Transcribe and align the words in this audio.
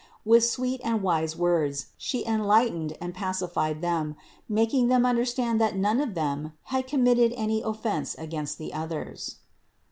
With 0.25 0.43
sweet 0.49 0.81
and 0.83 1.03
wise 1.03 1.37
words 1.37 1.91
She 1.95 2.25
enlightened 2.25 2.97
and 2.99 3.13
pacified 3.13 3.81
them, 3.83 4.15
making 4.49 4.87
them 4.87 5.05
understand 5.05 5.61
that 5.61 5.75
none 5.77 6.01
of 6.01 6.15
them 6.15 6.53
had 6.63 6.87
committed 6.87 7.35
any 7.37 7.61
offense 7.61 8.15
against 8.17 8.57
the 8.57 8.73
others. 8.73 9.35